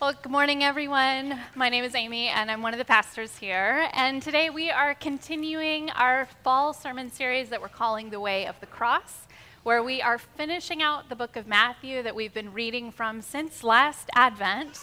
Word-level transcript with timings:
Well, 0.00 0.14
good 0.14 0.32
morning, 0.32 0.64
everyone. 0.64 1.38
My 1.54 1.68
name 1.68 1.84
is 1.84 1.94
Amy, 1.94 2.28
and 2.28 2.50
I'm 2.50 2.62
one 2.62 2.72
of 2.72 2.78
the 2.78 2.86
pastors 2.86 3.36
here. 3.36 3.86
And 3.92 4.22
today 4.22 4.48
we 4.48 4.70
are 4.70 4.94
continuing 4.94 5.90
our 5.90 6.26
fall 6.42 6.72
sermon 6.72 7.12
series 7.12 7.50
that 7.50 7.60
we're 7.60 7.68
calling 7.68 8.08
The 8.08 8.18
Way 8.18 8.46
of 8.46 8.58
the 8.60 8.66
Cross, 8.66 9.26
where 9.62 9.82
we 9.82 10.00
are 10.00 10.16
finishing 10.16 10.80
out 10.80 11.10
the 11.10 11.16
book 11.16 11.36
of 11.36 11.46
Matthew 11.46 12.02
that 12.02 12.16
we've 12.16 12.32
been 12.32 12.54
reading 12.54 12.90
from 12.90 13.20
since 13.20 13.62
last 13.62 14.08
Advent. 14.14 14.78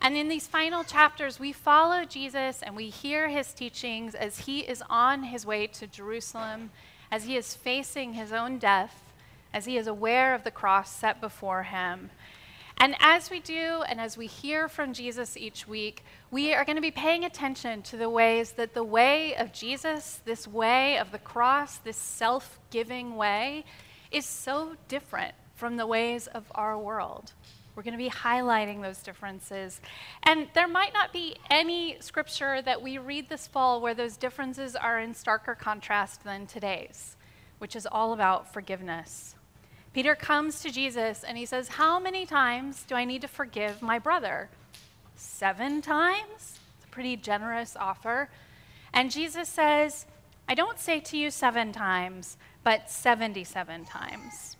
And 0.00 0.16
in 0.16 0.26
these 0.26 0.48
final 0.48 0.82
chapters, 0.82 1.38
we 1.38 1.52
follow 1.52 2.04
Jesus 2.04 2.60
and 2.60 2.74
we 2.74 2.90
hear 2.90 3.28
his 3.28 3.52
teachings 3.52 4.16
as 4.16 4.40
he 4.40 4.62
is 4.62 4.82
on 4.90 5.22
his 5.22 5.46
way 5.46 5.68
to 5.68 5.86
Jerusalem, 5.86 6.70
as 7.12 7.22
he 7.22 7.36
is 7.36 7.54
facing 7.54 8.14
his 8.14 8.32
own 8.32 8.58
death, 8.58 9.04
as 9.54 9.66
he 9.66 9.76
is 9.76 9.86
aware 9.86 10.34
of 10.34 10.42
the 10.42 10.50
cross 10.50 10.90
set 10.90 11.20
before 11.20 11.62
him. 11.62 12.10
And 12.78 12.94
as 13.00 13.30
we 13.30 13.40
do, 13.40 13.82
and 13.88 14.00
as 14.00 14.16
we 14.16 14.26
hear 14.26 14.68
from 14.68 14.92
Jesus 14.92 15.36
each 15.36 15.66
week, 15.66 16.04
we 16.30 16.52
are 16.52 16.64
going 16.64 16.76
to 16.76 16.82
be 16.82 16.90
paying 16.90 17.24
attention 17.24 17.82
to 17.82 17.96
the 17.96 18.10
ways 18.10 18.52
that 18.52 18.74
the 18.74 18.84
way 18.84 19.34
of 19.34 19.52
Jesus, 19.52 20.20
this 20.24 20.46
way 20.46 20.98
of 20.98 21.10
the 21.10 21.18
cross, 21.18 21.78
this 21.78 21.96
self 21.96 22.58
giving 22.70 23.16
way, 23.16 23.64
is 24.10 24.26
so 24.26 24.76
different 24.88 25.34
from 25.54 25.76
the 25.76 25.86
ways 25.86 26.26
of 26.26 26.44
our 26.54 26.78
world. 26.78 27.32
We're 27.74 27.82
going 27.82 27.92
to 27.92 27.98
be 27.98 28.10
highlighting 28.10 28.82
those 28.82 29.02
differences. 29.02 29.80
And 30.22 30.48
there 30.54 30.68
might 30.68 30.94
not 30.94 31.12
be 31.12 31.36
any 31.50 31.96
scripture 32.00 32.62
that 32.62 32.80
we 32.80 32.98
read 32.98 33.28
this 33.28 33.46
fall 33.46 33.80
where 33.80 33.94
those 33.94 34.16
differences 34.16 34.74
are 34.76 34.98
in 35.00 35.12
starker 35.12 35.58
contrast 35.58 36.24
than 36.24 36.46
today's, 36.46 37.16
which 37.58 37.76
is 37.76 37.86
all 37.90 38.12
about 38.12 38.52
forgiveness. 38.52 39.35
Peter 39.96 40.14
comes 40.14 40.60
to 40.60 40.70
Jesus 40.70 41.24
and 41.24 41.38
he 41.38 41.46
says, 41.46 41.68
How 41.68 41.98
many 41.98 42.26
times 42.26 42.84
do 42.86 42.94
I 42.94 43.06
need 43.06 43.22
to 43.22 43.28
forgive 43.28 43.80
my 43.80 43.98
brother? 43.98 44.50
Seven 45.14 45.80
times? 45.80 46.58
It's 46.76 46.84
a 46.84 46.88
pretty 46.90 47.16
generous 47.16 47.74
offer. 47.80 48.28
And 48.92 49.10
Jesus 49.10 49.48
says, 49.48 50.04
I 50.46 50.54
don't 50.54 50.78
say 50.78 51.00
to 51.00 51.16
you 51.16 51.30
seven 51.30 51.72
times, 51.72 52.36
but 52.62 52.90
77 52.90 53.86
times. 53.86 54.58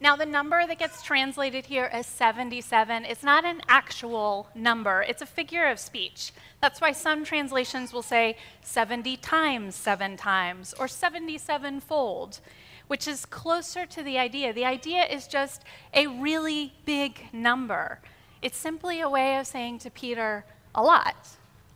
Now, 0.00 0.16
the 0.16 0.24
number 0.24 0.66
that 0.66 0.78
gets 0.78 1.02
translated 1.02 1.66
here 1.66 1.90
as 1.92 2.06
77 2.06 3.04
is 3.04 3.22
not 3.22 3.44
an 3.44 3.60
actual 3.68 4.48
number, 4.54 5.02
it's 5.02 5.20
a 5.20 5.26
figure 5.26 5.66
of 5.66 5.78
speech. 5.78 6.32
That's 6.62 6.80
why 6.80 6.92
some 6.92 7.26
translations 7.26 7.92
will 7.92 8.00
say 8.00 8.38
70 8.62 9.18
times 9.18 9.74
seven 9.74 10.16
times 10.16 10.74
or 10.78 10.88
77 10.88 11.80
fold 11.80 12.40
which 12.86 13.08
is 13.08 13.26
closer 13.26 13.86
to 13.86 14.02
the 14.02 14.18
idea. 14.18 14.52
The 14.52 14.64
idea 14.64 15.04
is 15.04 15.26
just 15.26 15.62
a 15.92 16.06
really 16.06 16.72
big 16.84 17.26
number. 17.32 18.00
It's 18.42 18.56
simply 18.56 19.00
a 19.00 19.08
way 19.08 19.38
of 19.38 19.46
saying 19.46 19.78
to 19.80 19.90
Peter, 19.90 20.44
a 20.74 20.82
lot, 20.82 21.28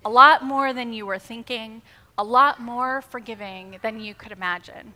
a 0.04 0.10
lot 0.10 0.44
more 0.44 0.72
than 0.72 0.92
you 0.92 1.06
were 1.06 1.18
thinking, 1.18 1.82
a 2.16 2.24
lot 2.24 2.60
more 2.60 3.02
forgiving 3.02 3.78
than 3.82 4.00
you 4.00 4.14
could 4.14 4.32
imagine. 4.32 4.94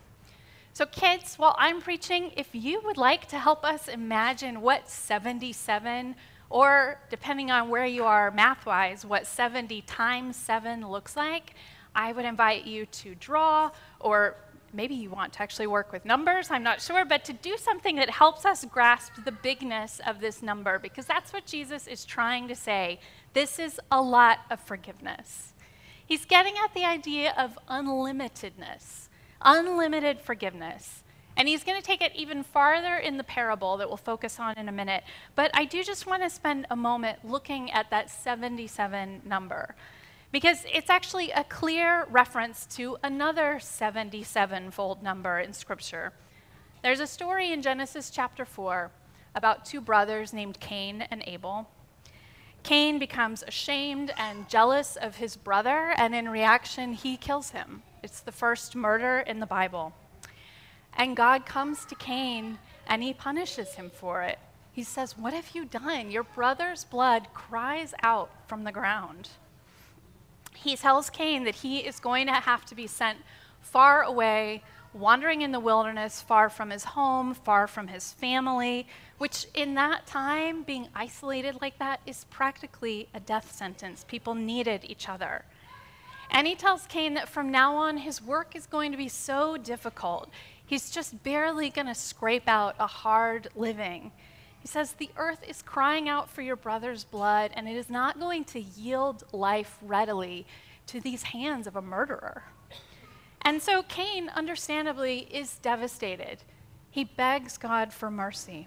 So, 0.73 0.87
kids, 0.87 1.37
while 1.39 1.55
I'm 1.59 1.81
preaching, 1.81 2.33
if 2.37 2.49
you 2.53 2.81
would 2.85 2.97
like 2.97 3.29
to 3.29 3.39
help 3.39 3.65
us 3.65 3.87
imagine 3.87 4.61
what 4.61 4.89
77, 4.91 6.17
or 6.51 7.01
depending 7.11 7.51
on 7.51 7.69
where 7.69 7.87
you 7.87 8.05
are 8.05 8.31
math 8.31 8.67
wise, 8.67 9.07
what 9.07 9.27
70 9.27 9.83
times 9.83 10.37
7 10.37 10.87
looks 10.87 11.17
like, 11.17 11.55
I 11.95 12.13
would 12.13 12.25
invite 12.25 12.65
you 12.65 12.87
to 12.87 13.15
draw 13.15 13.71
or 14.01 14.37
maybe 14.75 14.95
you 14.95 15.11
want 15.11 15.33
to 15.35 15.43
actually 15.43 15.67
work 15.67 15.93
with 15.93 16.05
numbers, 16.05 16.51
I'm 16.51 16.63
not 16.63 16.83
sure, 16.83 17.05
but 17.05 17.25
to 17.27 17.33
do 17.33 17.57
something 17.57 17.97
that 17.97 18.11
helps 18.11 18.45
us 18.45 18.65
grasp 18.65 19.13
the 19.25 19.33
bigness 19.33 20.01
of 20.07 20.21
this 20.21 20.43
number, 20.43 20.79
because 20.79 21.07
that's 21.07 21.33
what 21.33 21.47
Jesus 21.47 21.87
is 21.87 22.05
trying 22.05 22.49
to 22.49 22.55
say. 22.55 23.01
This 23.33 23.59
is 23.59 23.81
a 23.91 24.03
lot 24.03 24.41
of 24.51 24.61
forgiveness. 24.61 25.55
He's 26.07 26.25
getting 26.25 26.55
at 26.63 26.75
the 26.75 26.85
idea 26.85 27.33
of 27.39 27.59
unlimitedness, 27.69 29.09
unlimited 29.41 30.21
forgiveness. 30.21 31.03
And 31.37 31.49
he's 31.49 31.65
going 31.65 31.81
to 31.81 31.85
take 31.85 32.01
it 32.01 32.13
even 32.15 32.45
farther 32.45 32.97
in 32.97 33.17
the 33.17 33.25
parable 33.25 33.77
that 33.79 33.89
we'll 33.89 33.97
focus 33.97 34.39
on 34.39 34.57
in 34.57 34.69
a 34.69 34.73
minute. 34.73 35.03
But 35.35 35.51
I 35.53 35.65
do 35.65 35.83
just 35.83 36.07
want 36.07 36.23
to 36.23 36.31
spend 36.31 36.67
a 36.71 36.77
moment 36.77 37.29
looking 37.29 37.73
at 37.73 37.91
that 37.91 38.11
77 38.11 39.23
number 39.25 39.75
because 40.35 40.67
it's 40.75 40.91
actually 40.91 41.31
a 41.31 41.45
clear 41.45 42.09
reference 42.11 42.67
to 42.67 42.97
another 43.05 43.61
77 43.61 44.73
fold 44.73 45.01
number 45.01 45.39
in 45.39 45.53
Scripture. 45.53 46.13
There's 46.83 46.99
a 46.99 47.07
story 47.07 47.53
in 47.53 47.63
Genesis 47.63 48.11
chapter 48.11 48.45
4 48.45 48.91
about 49.37 49.65
two 49.65 49.81
brothers 49.81 50.33
named 50.33 50.59
Cain 50.59 51.03
and 51.03 51.23
Abel. 51.29 51.71
Cain 52.65 52.99
becomes 52.99 53.45
ashamed 53.47 54.13
and 54.19 54.49
jealous 54.49 54.97
of 54.97 55.15
his 55.15 55.37
brother, 55.37 55.95
and 55.97 56.17
in 56.17 56.29
reaction, 56.29 56.95
he 56.95 57.17
kills 57.17 57.51
him. 57.51 57.85
It's 58.03 58.19
the 58.19 58.33
first 58.33 58.75
murder 58.75 59.21
in 59.21 59.39
the 59.39 59.47
Bible. 59.47 59.93
And 60.95 61.17
God 61.17 61.47
comes 61.47 61.85
to 61.85 61.95
Cain 61.95 62.59
and 62.89 63.05
he 63.05 63.15
punishes 63.15 63.75
him 63.75 63.89
for 63.89 64.23
it. 64.23 64.41
He 64.73 64.83
says, 64.83 65.17
What 65.17 65.33
have 65.33 65.55
you 65.55 65.65
done? 65.65 66.11
Your 66.11 66.25
brother's 66.25 66.83
blood 66.83 67.29
cries 67.35 67.95
out 68.03 68.33
from 68.49 68.65
the 68.65 68.73
ground 68.73 69.29
he 70.55 70.77
tells 70.77 71.11
Cain 71.11 71.45
that 71.45 71.57
he 71.57 71.79
is 71.79 72.01
going 72.01 72.27
to 72.27 72.33
have 72.33 72.65
to 72.67 72.75
be 72.75 72.87
sent 72.87 73.19
far 73.61 74.03
away, 74.03 74.63
wandering 74.93 75.43
in 75.43 75.53
the 75.53 75.61
wilderness, 75.61 76.21
far 76.21 76.49
from 76.49 76.71
his 76.71 76.85
home, 76.85 77.35
far 77.35 77.67
from 77.67 77.89
his 77.89 78.13
family, 78.13 78.87
which 79.19 79.47
in 79.55 79.75
that 79.75 80.07
time, 80.07 80.63
being 80.63 80.89
isolated 80.95 81.61
like 81.61 81.79
that, 81.79 82.01
is 82.07 82.25
practically 82.31 83.09
a 83.15 83.21
death 83.21 83.53
sentence. 83.53 84.05
People 84.07 84.35
needed 84.35 84.85
each 84.85 85.09
other. 85.09 85.45
And 86.31 86.47
he 86.47 86.55
tells 86.55 86.87
Cain 86.87 87.15
that 87.15 87.29
from 87.29 87.51
now 87.51 87.77
on, 87.77 87.99
his 87.99 88.23
work 88.23 88.57
is 88.57 88.67
going 88.67 88.91
to 88.93 88.99
be 88.99 89.09
so 89.09 89.57
difficult. 89.57 90.31
He's 90.67 90.91
just 90.91 91.23
barely 91.23 91.71
going 91.71 91.87
to 91.87 91.95
scrape 91.95 92.49
out 92.49 92.75
a 92.81 92.87
hard 92.87 93.49
living. 93.55 94.13
He 94.65 94.69
says, 94.69 94.93
The 94.93 95.11
earth 95.19 95.45
is 95.47 95.61
crying 95.61 96.09
out 96.09 96.31
for 96.31 96.41
your 96.41 96.57
brother's 96.57 97.05
blood, 97.05 97.51
and 97.55 97.69
it 97.69 97.77
is 97.77 97.91
not 97.91 98.19
going 98.19 98.47
to 98.47 98.61
yield 98.61 99.23
life 99.31 99.77
readily 99.83 100.47
to 100.87 101.03
these 101.03 101.23
hands 101.23 101.67
of 101.67 101.77
a 101.77 101.83
murderer. 101.83 102.45
And 103.43 103.61
so 103.61 103.83
Cain, 103.83 104.31
understandably, 104.31 105.29
is 105.31 105.59
devastated. 105.59 106.39
He 106.91 107.05
begs 107.05 107.59
God 107.59 107.93
for 107.93 108.11
mercy. 108.11 108.67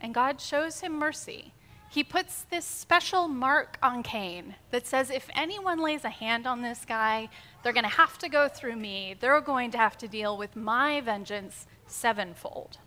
And 0.00 0.14
God 0.14 0.40
shows 0.40 0.80
him 0.80 0.98
mercy. 0.98 1.52
He 1.90 2.02
puts 2.02 2.44
this 2.44 2.64
special 2.64 3.28
mark 3.28 3.76
on 3.82 4.02
Cain 4.02 4.54
that 4.70 4.86
says 4.86 5.10
if 5.10 5.28
anyone 5.36 5.78
lays 5.78 6.06
a 6.06 6.08
hand 6.08 6.46
on 6.46 6.62
this 6.62 6.86
guy, 6.86 7.28
they're 7.62 7.74
going 7.74 7.84
to 7.84 7.90
have 7.90 8.16
to 8.20 8.30
go 8.30 8.48
through 8.48 8.76
me. 8.76 9.14
They're 9.20 9.42
going 9.42 9.72
to 9.72 9.78
have 9.78 9.98
to 9.98 10.08
deal 10.08 10.38
with 10.38 10.56
my 10.56 11.02
vengeance 11.02 11.66
sevenfold. 11.86 12.78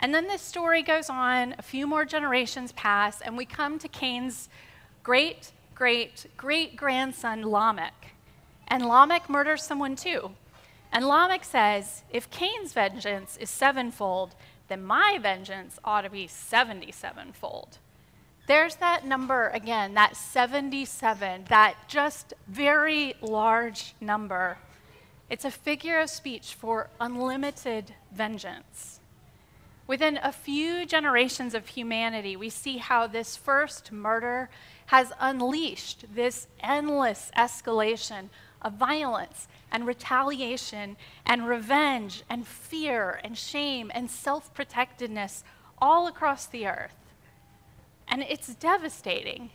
And 0.00 0.14
then 0.14 0.28
this 0.28 0.42
story 0.42 0.82
goes 0.82 1.10
on, 1.10 1.54
a 1.58 1.62
few 1.62 1.86
more 1.86 2.04
generations 2.04 2.72
pass, 2.72 3.20
and 3.20 3.36
we 3.36 3.44
come 3.44 3.78
to 3.80 3.88
Cain's 3.88 4.48
great, 5.02 5.52
great, 5.74 6.26
great 6.36 6.76
grandson, 6.76 7.42
Lamech. 7.42 8.12
And 8.68 8.86
Lamech 8.86 9.28
murders 9.28 9.62
someone 9.62 9.96
too. 9.96 10.32
And 10.92 11.06
Lamech 11.06 11.44
says, 11.44 12.02
if 12.10 12.30
Cain's 12.30 12.72
vengeance 12.72 13.36
is 13.38 13.50
sevenfold, 13.50 14.34
then 14.68 14.84
my 14.84 15.18
vengeance 15.20 15.78
ought 15.84 16.02
to 16.02 16.10
be 16.10 16.26
77 16.26 17.32
fold. 17.32 17.78
There's 18.46 18.76
that 18.76 19.04
number 19.04 19.48
again, 19.48 19.94
that 19.94 20.16
77, 20.16 21.44
that 21.48 21.74
just 21.86 22.32
very 22.46 23.14
large 23.20 23.94
number. 24.00 24.58
It's 25.28 25.44
a 25.44 25.50
figure 25.50 26.00
of 26.00 26.08
speech 26.08 26.54
for 26.54 26.88
unlimited 26.98 27.94
vengeance. 28.10 28.97
Within 29.88 30.20
a 30.22 30.32
few 30.32 30.84
generations 30.84 31.54
of 31.54 31.68
humanity, 31.68 32.36
we 32.36 32.50
see 32.50 32.76
how 32.76 33.06
this 33.06 33.38
first 33.38 33.90
murder 33.90 34.50
has 34.86 35.12
unleashed 35.18 36.04
this 36.14 36.46
endless 36.60 37.30
escalation 37.34 38.28
of 38.60 38.74
violence 38.74 39.48
and 39.72 39.86
retaliation 39.86 40.98
and 41.24 41.48
revenge 41.48 42.22
and 42.28 42.46
fear 42.46 43.18
and 43.24 43.38
shame 43.38 43.90
and 43.94 44.10
self 44.10 44.52
protectedness 44.52 45.42
all 45.78 46.06
across 46.06 46.44
the 46.44 46.66
earth. 46.66 47.14
And 48.06 48.22
it's 48.22 48.54
devastating 48.54 49.48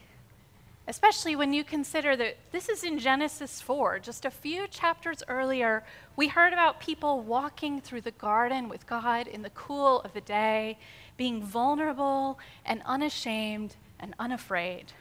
especially 0.88 1.36
when 1.36 1.54
you 1.54 1.64
consider 1.64 2.16
that 2.18 2.38
this 2.52 2.68
is 2.68 2.84
in 2.84 3.00
Genesis 3.00 3.62
4. 3.62 4.00
Just 4.00 4.26
a 4.26 4.32
few 4.32 4.68
chapters 4.68 5.24
earlier, 5.28 5.84
we 6.16 6.28
heard 6.28 6.52
about 6.52 6.82
people 6.82 7.22
walking 7.22 7.80
through 7.80 8.02
the 8.02 8.12
garden 8.12 8.68
with 8.68 8.86
God 8.86 9.28
in 9.28 9.42
the 9.42 9.50
cool 9.52 10.02
of 10.02 10.14
the 10.14 10.22
day, 10.22 10.78
being 11.16 11.42
vulnerable 11.42 12.38
and 12.66 12.82
unashamed 12.86 13.76
and 14.00 14.14
unafraid. 14.20 14.92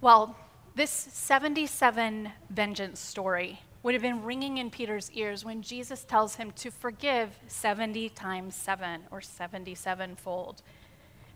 Well, 0.00 0.36
this 0.76 0.90
77 0.90 2.30
vengeance 2.50 3.00
story 3.00 3.60
would 3.82 3.94
have 3.94 4.02
been 4.02 4.22
ringing 4.22 4.58
in 4.58 4.70
Peter's 4.70 5.10
ears 5.12 5.44
when 5.44 5.62
Jesus 5.62 6.04
tells 6.04 6.34
him 6.34 6.52
to 6.52 6.70
forgive 6.70 7.30
70 7.46 8.10
times 8.10 8.54
7 8.54 9.02
or 9.10 9.20
77 9.20 10.16
fold. 10.16 10.62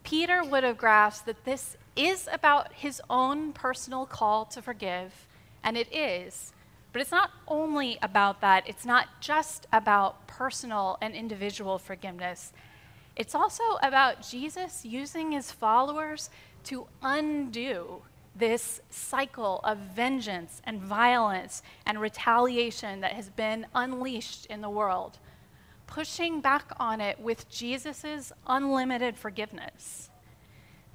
Peter 0.03 0.43
would 0.43 0.65
have 0.65 0.79
grasped 0.79 1.27
that 1.27 1.45
this 1.45 1.77
is 1.97 2.29
about 2.33 2.73
his 2.73 3.01
own 3.11 3.53
personal 3.53 4.07
call 4.07 4.45
to 4.47 4.63
forgive, 4.63 5.27
and 5.63 5.77
it 5.77 5.93
is. 5.95 6.53
But 6.93 7.03
it's 7.03 7.11
not 7.11 7.31
only 7.47 7.99
about 8.03 8.41
that, 8.41 8.69
it's 8.69 8.85
not 8.85 9.09
just 9.21 9.67
about 9.73 10.27
personal 10.27 10.99
and 11.01 11.15
individual 11.15 11.79
forgiveness. 11.79 12.53
It's 13.17 13.35
also 13.35 13.63
about 13.83 14.29
Jesus 14.29 14.85
using 14.85 15.33
his 15.33 15.53
followers 15.53 16.31
to 16.65 16.87
undo 17.03 18.03
this 18.35 18.81
cycle 18.91 19.61
of 19.63 19.79
vengeance 19.79 20.63
and 20.65 20.81
violence 20.81 21.63
and 21.85 22.01
retaliation 22.01 23.01
that 23.01 23.13
has 23.13 23.29
been 23.29 23.67
unleashed 23.75 24.47
in 24.47 24.61
the 24.61 24.71
world, 24.71 25.19
pushing 25.91 26.41
back 26.41 26.73
on 26.79 27.01
it 27.01 27.21
with 27.21 27.51
Jesus' 27.51 28.33
unlimited 28.47 29.17
forgiveness. 29.17 30.09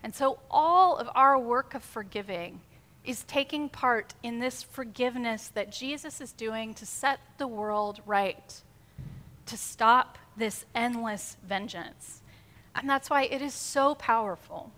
And 0.01 0.15
so, 0.15 0.39
all 0.50 0.97
of 0.97 1.09
our 1.13 1.38
work 1.38 1.75
of 1.75 1.83
forgiving 1.83 2.62
is 3.03 3.24
taking 3.25 3.69
part 3.69 4.15
in 4.24 4.39
this 4.39 4.63
forgiveness 4.63 5.50
that 5.50 5.71
Jesus 5.71 6.21
is 6.21 6.31
doing 6.31 6.74
to 6.75 6.86
set 6.86 7.19
the 7.38 7.47
world 7.47 8.01
right, 8.06 8.62
to 9.45 9.57
stop 9.57 10.18
this 10.36 10.65
endless 10.74 11.38
vengeance. 11.45 12.21
And 12.74 12.89
that's 12.89 13.09
why 13.09 13.24
it 13.24 13.41
is 13.41 13.53
so 13.53 13.95
powerful. 13.95 14.71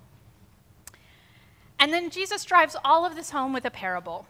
And 1.79 1.93
then 1.93 2.09
Jesus 2.09 2.43
drives 2.43 2.75
all 2.83 3.05
of 3.05 3.15
this 3.15 3.29
home 3.29 3.53
with 3.53 3.65
a 3.65 3.71
parable. 3.71 4.25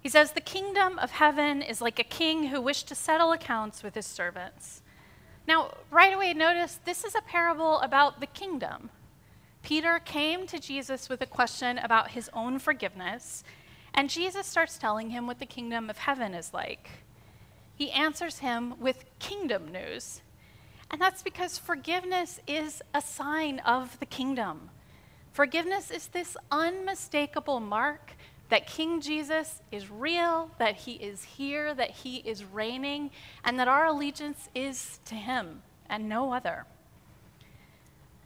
He 0.00 0.08
says, 0.08 0.32
The 0.32 0.40
kingdom 0.40 0.98
of 0.98 1.12
heaven 1.12 1.62
is 1.62 1.80
like 1.80 1.98
a 1.98 2.04
king 2.04 2.48
who 2.48 2.60
wished 2.60 2.88
to 2.88 2.94
settle 2.94 3.32
accounts 3.32 3.82
with 3.82 3.94
his 3.94 4.06
servants. 4.06 4.81
Now, 5.46 5.74
right 5.90 6.14
away, 6.14 6.34
notice 6.34 6.78
this 6.84 7.04
is 7.04 7.14
a 7.14 7.22
parable 7.22 7.80
about 7.80 8.20
the 8.20 8.26
kingdom. 8.26 8.90
Peter 9.62 9.98
came 9.98 10.46
to 10.46 10.58
Jesus 10.58 11.08
with 11.08 11.20
a 11.20 11.26
question 11.26 11.78
about 11.78 12.12
his 12.12 12.30
own 12.32 12.58
forgiveness, 12.58 13.44
and 13.94 14.10
Jesus 14.10 14.46
starts 14.46 14.78
telling 14.78 15.10
him 15.10 15.26
what 15.26 15.38
the 15.38 15.46
kingdom 15.46 15.90
of 15.90 15.98
heaven 15.98 16.34
is 16.34 16.54
like. 16.54 16.88
He 17.74 17.90
answers 17.90 18.38
him 18.38 18.74
with 18.80 19.04
kingdom 19.18 19.70
news. 19.72 20.22
And 20.90 21.00
that's 21.00 21.22
because 21.22 21.58
forgiveness 21.58 22.38
is 22.46 22.82
a 22.94 23.00
sign 23.00 23.60
of 23.60 23.98
the 23.98 24.06
kingdom. 24.06 24.70
Forgiveness 25.32 25.90
is 25.90 26.08
this 26.08 26.36
unmistakable 26.50 27.60
mark 27.60 28.12
that 28.52 28.66
King 28.66 29.00
Jesus 29.00 29.62
is 29.70 29.90
real, 29.90 30.50
that 30.58 30.76
he 30.76 30.92
is 30.96 31.24
here, 31.24 31.72
that 31.72 31.90
he 31.90 32.16
is 32.16 32.44
reigning, 32.44 33.10
and 33.42 33.58
that 33.58 33.66
our 33.66 33.86
allegiance 33.86 34.50
is 34.54 35.00
to 35.06 35.14
him 35.14 35.62
and 35.88 36.06
no 36.06 36.34
other. 36.34 36.66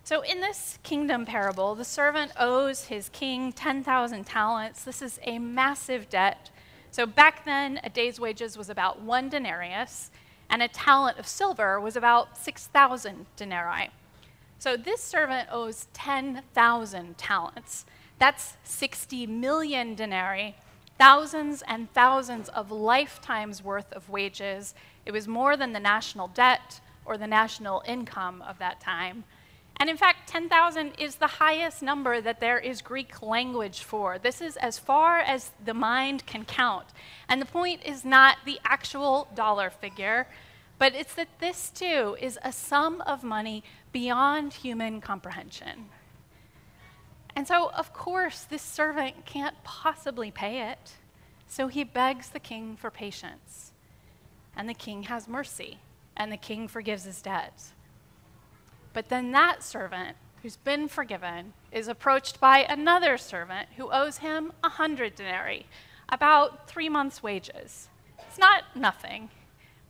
So, 0.02 0.22
in 0.22 0.40
this 0.40 0.80
kingdom 0.82 1.26
parable, 1.26 1.76
the 1.76 1.84
servant 1.84 2.32
owes 2.36 2.86
his 2.86 3.08
king 3.10 3.52
10,000 3.52 4.24
talents. 4.26 4.82
This 4.82 5.00
is 5.00 5.20
a 5.22 5.38
massive 5.38 6.08
debt. 6.08 6.50
So, 6.90 7.06
back 7.06 7.44
then, 7.44 7.78
a 7.84 7.88
day's 7.88 8.18
wages 8.18 8.58
was 8.58 8.68
about 8.68 9.00
one 9.00 9.28
denarius, 9.28 10.10
and 10.50 10.60
a 10.60 10.66
talent 10.66 11.20
of 11.20 11.28
silver 11.28 11.80
was 11.80 11.94
about 11.94 12.36
6,000 12.36 13.26
denarii. 13.36 13.90
So 14.58 14.76
this 14.76 15.00
servant 15.00 15.48
owes 15.52 15.86
10,000 15.92 17.18
talents. 17.18 17.84
That's 18.18 18.56
60 18.64 19.26
million 19.26 19.94
denarii, 19.94 20.56
thousands 20.98 21.62
and 21.66 21.92
thousands 21.92 22.48
of 22.48 22.70
lifetimes 22.70 23.62
worth 23.62 23.92
of 23.92 24.08
wages. 24.08 24.74
It 25.04 25.12
was 25.12 25.28
more 25.28 25.56
than 25.56 25.72
the 25.72 25.80
national 25.80 26.28
debt 26.28 26.80
or 27.04 27.18
the 27.18 27.26
national 27.26 27.82
income 27.86 28.42
of 28.42 28.58
that 28.58 28.80
time. 28.80 29.24
And 29.78 29.90
in 29.90 29.98
fact, 29.98 30.28
10,000 30.28 30.92
is 30.98 31.16
the 31.16 31.26
highest 31.26 31.82
number 31.82 32.20
that 32.22 32.40
there 32.40 32.58
is 32.58 32.80
Greek 32.80 33.20
language 33.20 33.80
for. 33.80 34.18
This 34.18 34.40
is 34.40 34.56
as 34.56 34.78
far 34.78 35.18
as 35.18 35.50
the 35.62 35.74
mind 35.74 36.24
can 36.24 36.46
count. 36.46 36.86
And 37.28 37.42
the 37.42 37.46
point 37.46 37.82
is 37.84 38.04
not 38.04 38.38
the 38.46 38.58
actual 38.64 39.28
dollar 39.34 39.68
figure, 39.68 40.28
but 40.78 40.94
it's 40.94 41.14
that 41.14 41.28
this 41.40 41.70
too 41.70 42.16
is 42.20 42.38
a 42.42 42.52
sum 42.52 43.02
of 43.02 43.22
money 43.22 43.62
beyond 43.92 44.54
human 44.54 45.02
comprehension. 45.02 45.90
And 47.36 47.46
so, 47.46 47.70
of 47.70 47.92
course, 47.92 48.42
this 48.42 48.62
servant 48.62 49.26
can't 49.26 49.62
possibly 49.62 50.30
pay 50.30 50.70
it. 50.70 50.94
So 51.46 51.68
he 51.68 51.84
begs 51.84 52.30
the 52.30 52.40
king 52.40 52.76
for 52.76 52.90
patience. 52.90 53.72
And 54.56 54.68
the 54.68 54.74
king 54.74 55.04
has 55.04 55.28
mercy, 55.28 55.78
and 56.16 56.32
the 56.32 56.38
king 56.38 56.66
forgives 56.66 57.04
his 57.04 57.20
debt. 57.20 57.62
But 58.94 59.10
then 59.10 59.32
that 59.32 59.62
servant, 59.62 60.16
who's 60.42 60.56
been 60.56 60.88
forgiven, 60.88 61.52
is 61.70 61.88
approached 61.88 62.40
by 62.40 62.60
another 62.60 63.18
servant 63.18 63.68
who 63.76 63.92
owes 63.92 64.18
him 64.18 64.52
a 64.64 64.70
hundred 64.70 65.14
denarii, 65.14 65.66
about 66.08 66.66
three 66.66 66.88
months' 66.88 67.22
wages. 67.22 67.88
It's 68.26 68.38
not 68.38 68.64
nothing, 68.74 69.28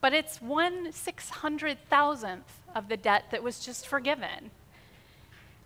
but 0.01 0.13
it's 0.13 0.43
one 0.43 0.91
six 0.91 1.31
hundred 1.31 1.79
thousandth 1.89 2.61
of 2.75 2.89
the 2.89 2.97
debt 2.97 3.27
that 3.31 3.45
was 3.45 3.61
just 3.61 3.87
forgiven. 3.87 4.51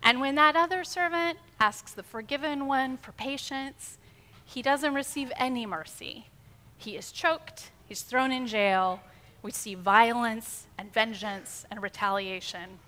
And 0.03 0.19
when 0.19 0.35
that 0.35 0.55
other 0.55 0.83
servant 0.83 1.37
asks 1.61 1.91
the 1.91 2.03
forgiven 2.03 2.65
one 2.65 2.97
for 2.97 3.11
patience, 3.11 3.97
he 4.43 4.61
doesn't 4.61 4.95
receive 4.95 5.31
any 5.37 5.65
mercy. 5.65 6.27
He 6.77 6.97
is 6.97 7.11
choked, 7.11 7.71
he's 7.87 8.01
thrown 8.01 8.31
in 8.31 8.47
jail. 8.47 8.99
We 9.43 9.51
see 9.51 9.75
violence 9.75 10.67
and 10.77 10.91
vengeance 10.91 11.65
and 11.71 11.81
retaliation. 11.81 12.79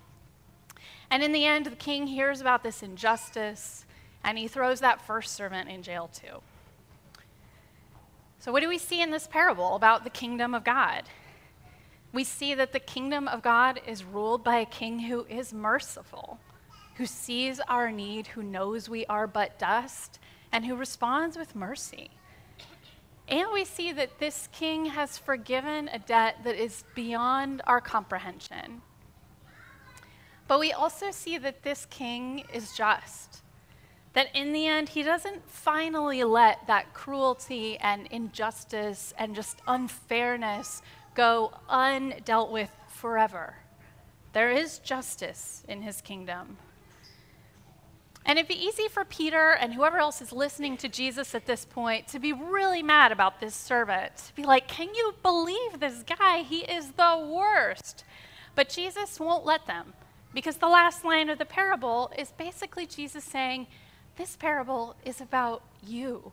And 1.10 1.22
in 1.22 1.32
the 1.32 1.46
end, 1.46 1.66
the 1.66 1.76
king 1.76 2.06
hears 2.08 2.40
about 2.40 2.62
this 2.62 2.82
injustice 2.82 3.86
and 4.22 4.38
he 4.38 4.48
throws 4.48 4.80
that 4.80 5.06
first 5.06 5.34
servant 5.34 5.68
in 5.68 5.82
jail 5.82 6.10
too. 6.12 6.42
So, 8.40 8.52
what 8.52 8.60
do 8.60 8.68
we 8.68 8.78
see 8.78 9.00
in 9.00 9.10
this 9.10 9.26
parable 9.26 9.74
about 9.74 10.04
the 10.04 10.10
kingdom 10.10 10.54
of 10.54 10.64
God? 10.64 11.04
we 12.14 12.24
see 12.24 12.54
that 12.54 12.72
the 12.72 12.80
kingdom 12.80 13.26
of 13.26 13.42
God 13.42 13.80
is 13.86 14.04
ruled 14.04 14.44
by 14.44 14.58
a 14.58 14.64
king 14.64 15.00
who 15.00 15.26
is 15.28 15.52
merciful, 15.52 16.38
who 16.94 17.06
sees 17.06 17.60
our 17.68 17.90
need, 17.90 18.28
who 18.28 18.42
knows 18.42 18.88
we 18.88 19.04
are 19.06 19.26
but 19.26 19.58
dust, 19.58 20.18
and 20.52 20.64
who 20.64 20.76
responds 20.76 21.36
with 21.36 21.56
mercy. 21.56 22.10
And 23.26 23.48
we 23.52 23.64
see 23.64 23.92
that 23.92 24.18
this 24.18 24.48
king 24.52 24.86
has 24.86 25.18
forgiven 25.18 25.88
a 25.88 25.98
debt 25.98 26.36
that 26.44 26.56
is 26.56 26.84
beyond 26.94 27.62
our 27.66 27.80
comprehension. 27.80 28.82
But 30.46 30.60
we 30.60 30.72
also 30.72 31.10
see 31.10 31.38
that 31.38 31.62
this 31.62 31.86
king 31.86 32.44
is 32.52 32.76
just. 32.76 33.42
That 34.12 34.28
in 34.34 34.52
the 34.52 34.66
end, 34.66 34.90
he 34.90 35.02
doesn't 35.02 35.50
finally 35.50 36.22
let 36.22 36.66
that 36.66 36.92
cruelty 36.94 37.78
and 37.78 38.06
injustice 38.08 39.12
and 39.18 39.34
just 39.34 39.60
unfairness 39.66 40.82
go 41.14 41.52
undealt 41.68 42.50
with 42.50 42.70
forever. 42.88 43.56
There 44.32 44.50
is 44.50 44.78
justice 44.80 45.64
in 45.66 45.82
his 45.82 46.00
kingdom. 46.00 46.58
And 48.26 48.38
it'd 48.38 48.48
be 48.48 48.54
easy 48.54 48.88
for 48.88 49.04
Peter 49.04 49.50
and 49.50 49.74
whoever 49.74 49.98
else 49.98 50.22
is 50.22 50.32
listening 50.32 50.78
to 50.78 50.88
Jesus 50.88 51.34
at 51.34 51.46
this 51.46 51.66
point 51.66 52.08
to 52.08 52.18
be 52.18 52.32
really 52.32 52.82
mad 52.82 53.12
about 53.12 53.38
this 53.38 53.54
servant. 53.54 54.16
To 54.16 54.34
be 54.34 54.44
like, 54.44 54.66
can 54.66 54.94
you 54.94 55.14
believe 55.22 55.78
this 55.78 56.02
guy? 56.02 56.38
He 56.38 56.60
is 56.60 56.92
the 56.92 57.30
worst. 57.30 58.04
But 58.54 58.70
Jesus 58.70 59.20
won't 59.20 59.44
let 59.44 59.66
them 59.66 59.92
because 60.32 60.56
the 60.56 60.68
last 60.68 61.04
line 61.04 61.28
of 61.28 61.38
the 61.38 61.44
parable 61.44 62.10
is 62.18 62.32
basically 62.32 62.86
Jesus 62.86 63.24
saying, 63.24 63.66
This 64.16 64.36
parable 64.36 64.96
is 65.04 65.20
about 65.20 65.62
you. 65.86 66.32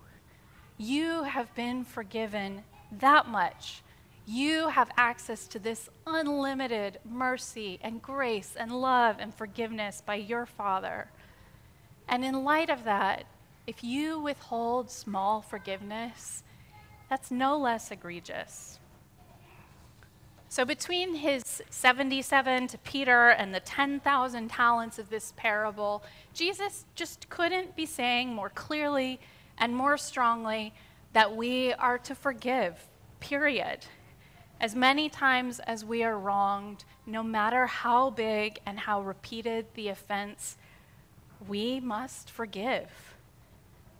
You 0.77 1.23
have 1.23 1.53
been 1.55 1.83
forgiven 1.83 2.63
that 2.91 3.27
much. 3.27 3.83
You 4.25 4.69
have 4.69 4.91
access 4.97 5.47
to 5.47 5.59
this 5.59 5.89
unlimited 6.07 6.99
mercy 7.03 7.79
and 7.81 8.01
grace 8.01 8.55
and 8.57 8.71
love 8.71 9.17
and 9.19 9.33
forgiveness 9.33 10.01
by 10.05 10.15
your 10.15 10.45
Father. 10.45 11.09
And 12.07 12.25
in 12.25 12.43
light 12.43 12.69
of 12.69 12.83
that, 12.83 13.25
if 13.67 13.83
you 13.83 14.19
withhold 14.19 14.89
small 14.89 15.41
forgiveness, 15.41 16.43
that's 17.09 17.31
no 17.31 17.57
less 17.57 17.91
egregious. 17.91 18.79
So, 20.49 20.65
between 20.65 21.15
his 21.15 21.63
77 21.69 22.67
to 22.67 22.77
Peter 22.79 23.29
and 23.29 23.55
the 23.55 23.61
10,000 23.61 24.49
talents 24.49 24.99
of 24.99 25.09
this 25.09 25.33
parable, 25.37 26.03
Jesus 26.33 26.85
just 26.93 27.29
couldn't 27.29 27.75
be 27.77 27.85
saying 27.85 28.33
more 28.33 28.49
clearly 28.49 29.21
and 29.57 29.73
more 29.73 29.97
strongly 29.97 30.73
that 31.13 31.35
we 31.35 31.71
are 31.73 31.97
to 31.99 32.15
forgive, 32.15 32.89
period. 33.21 33.85
As 34.59 34.75
many 34.75 35.07
times 35.07 35.59
as 35.61 35.85
we 35.85 36.03
are 36.03 36.19
wronged, 36.19 36.83
no 37.05 37.23
matter 37.23 37.65
how 37.65 38.09
big 38.09 38.59
and 38.65 38.77
how 38.77 39.01
repeated 39.01 39.67
the 39.75 39.87
offense, 39.87 40.57
we 41.47 41.79
must 41.79 42.29
forgive. 42.31 42.89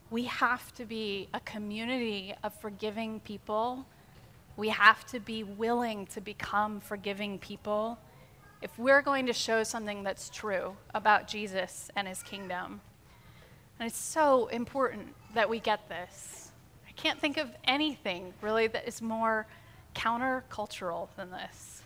We 0.10 0.25
have 0.25 0.74
to 0.75 0.86
be 0.86 1.27
a 1.33 1.39
community 1.39 2.33
of 2.43 2.53
forgiving 2.60 3.19
people. 3.21 3.86
We 4.57 4.69
have 4.69 5.05
to 5.07 5.19
be 5.19 5.43
willing 5.43 6.05
to 6.07 6.21
become 6.21 6.79
forgiving 6.81 7.39
people. 7.39 7.98
if 8.62 8.77
we're 8.77 9.01
going 9.01 9.25
to 9.25 9.33
show 9.33 9.63
something 9.63 10.03
that's 10.03 10.29
true 10.29 10.75
about 10.93 11.27
Jesus 11.27 11.89
and 11.95 12.07
his 12.07 12.21
kingdom. 12.21 12.79
And 13.79 13.88
it's 13.88 13.98
so 13.98 14.48
important 14.48 15.15
that 15.33 15.50
we 15.50 15.60
get 15.60 15.89
this. 15.89 16.51
I 16.88 16.91
can't 16.91 17.19
think 17.19 17.38
of 17.38 17.50
anything 17.63 18.33
really 18.41 18.67
that 18.67 18.88
is 18.88 19.01
more 19.01 19.48
countercultural 19.95 21.07
than 21.17 21.31
this. 21.31 21.80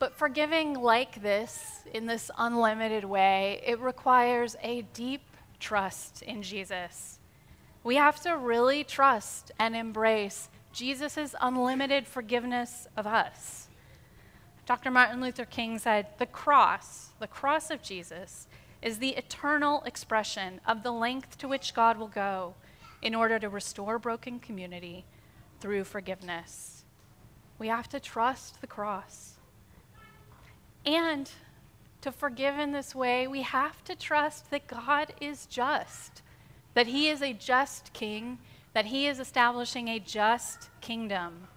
But 0.00 0.16
forgiving 0.16 0.72
like 0.72 1.20
this, 1.20 1.82
in 1.92 2.06
this 2.06 2.30
unlimited 2.38 3.04
way, 3.04 3.60
it 3.66 3.78
requires 3.80 4.56
a 4.62 4.80
deep 4.94 5.20
trust 5.60 6.22
in 6.22 6.42
Jesus. 6.42 7.18
We 7.84 7.96
have 7.96 8.18
to 8.22 8.38
really 8.38 8.82
trust 8.82 9.52
and 9.58 9.76
embrace 9.76 10.48
Jesus' 10.72 11.34
unlimited 11.38 12.06
forgiveness 12.06 12.88
of 12.96 13.06
us. 13.06 13.68
Dr. 14.64 14.90
Martin 14.90 15.20
Luther 15.20 15.44
King 15.44 15.78
said, 15.78 16.06
The 16.16 16.24
cross, 16.24 17.10
the 17.18 17.26
cross 17.26 17.70
of 17.70 17.82
Jesus, 17.82 18.46
is 18.80 18.98
the 18.98 19.10
eternal 19.10 19.82
expression 19.84 20.62
of 20.66 20.82
the 20.82 20.92
length 20.92 21.36
to 21.38 21.48
which 21.48 21.74
God 21.74 21.98
will 21.98 22.08
go 22.08 22.54
in 23.02 23.14
order 23.14 23.38
to 23.38 23.50
restore 23.50 23.98
broken 23.98 24.40
community 24.40 25.04
through 25.60 25.84
forgiveness. 25.84 26.86
We 27.58 27.68
have 27.68 27.90
to 27.90 28.00
trust 28.00 28.62
the 28.62 28.66
cross. 28.66 29.34
And 30.84 31.30
to 32.00 32.10
forgive 32.10 32.58
in 32.58 32.72
this 32.72 32.94
way, 32.94 33.26
we 33.26 33.42
have 33.42 33.84
to 33.84 33.94
trust 33.94 34.50
that 34.50 34.66
God 34.66 35.12
is 35.20 35.46
just, 35.46 36.22
that 36.74 36.86
He 36.86 37.08
is 37.08 37.22
a 37.22 37.32
just 37.32 37.92
king, 37.92 38.38
that 38.72 38.86
He 38.86 39.06
is 39.06 39.20
establishing 39.20 39.88
a 39.88 39.98
just 39.98 40.70
kingdom. 40.80 41.48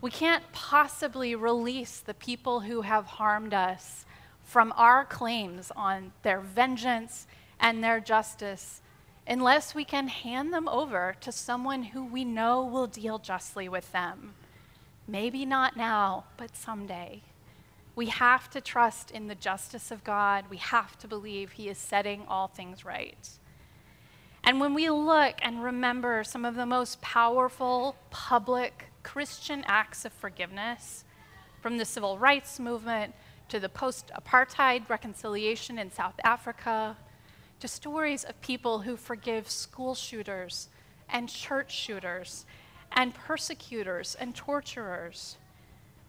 We 0.00 0.10
can't 0.10 0.44
possibly 0.52 1.34
release 1.34 2.00
the 2.00 2.14
people 2.14 2.60
who 2.60 2.82
have 2.82 3.06
harmed 3.06 3.54
us 3.54 4.04
from 4.42 4.72
our 4.76 5.04
claims 5.04 5.70
on 5.76 6.12
their 6.22 6.40
vengeance 6.40 7.26
and 7.58 7.84
their 7.84 8.00
justice 8.00 8.82
unless 9.26 9.74
we 9.74 9.84
can 9.84 10.08
hand 10.08 10.52
them 10.52 10.68
over 10.68 11.14
to 11.20 11.30
someone 11.30 11.84
who 11.84 12.04
we 12.04 12.24
know 12.24 12.64
will 12.64 12.86
deal 12.86 13.18
justly 13.18 13.68
with 13.68 13.92
them. 13.92 14.34
Maybe 15.06 15.44
not 15.44 15.76
now, 15.76 16.24
but 16.36 16.56
someday. 16.56 17.22
We 18.00 18.06
have 18.06 18.48
to 18.52 18.62
trust 18.62 19.10
in 19.10 19.26
the 19.26 19.34
justice 19.34 19.90
of 19.90 20.04
God. 20.04 20.46
We 20.48 20.56
have 20.56 20.98
to 21.00 21.06
believe 21.06 21.52
He 21.52 21.68
is 21.68 21.76
setting 21.76 22.24
all 22.28 22.46
things 22.48 22.82
right. 22.82 23.28
And 24.42 24.58
when 24.58 24.72
we 24.72 24.88
look 24.88 25.34
and 25.42 25.62
remember 25.62 26.24
some 26.24 26.46
of 26.46 26.54
the 26.54 26.64
most 26.64 27.02
powerful 27.02 27.96
public 28.08 28.86
Christian 29.02 29.64
acts 29.66 30.06
of 30.06 30.14
forgiveness, 30.14 31.04
from 31.60 31.76
the 31.76 31.84
civil 31.84 32.16
rights 32.16 32.58
movement 32.58 33.14
to 33.50 33.60
the 33.60 33.68
post 33.68 34.10
apartheid 34.18 34.88
reconciliation 34.88 35.78
in 35.78 35.92
South 35.92 36.18
Africa, 36.24 36.96
to 37.58 37.68
stories 37.68 38.24
of 38.24 38.40
people 38.40 38.78
who 38.78 38.96
forgive 38.96 39.50
school 39.50 39.94
shooters 39.94 40.70
and 41.10 41.28
church 41.28 41.70
shooters 41.70 42.46
and 42.92 43.14
persecutors 43.14 44.16
and 44.18 44.34
torturers, 44.34 45.36